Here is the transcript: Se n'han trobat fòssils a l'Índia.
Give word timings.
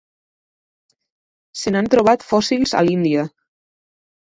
Se 1.65 1.75
n'han 1.77 1.91
trobat 1.97 2.27
fòssils 2.31 2.75
a 2.81 2.85
l'Índia. 2.91 3.29